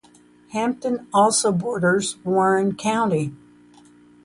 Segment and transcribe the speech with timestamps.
[0.53, 3.33] Hampton also borders Warren County.